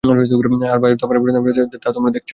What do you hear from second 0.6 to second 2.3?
আর বায়ুর প্রচণ্ডতায় আমরা যা পেয়েছি তা তোমরা দেখছো।